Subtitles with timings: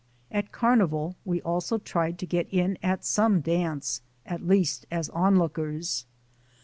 [0.31, 6.07] At Carnival, we also tried to get in at some dance, at least as onlookers.